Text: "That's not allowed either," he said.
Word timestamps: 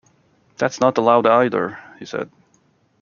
"That's 0.57 0.79
not 0.79 0.97
allowed 0.97 1.27
either," 1.27 1.77
he 1.99 2.05
said. 2.05 2.31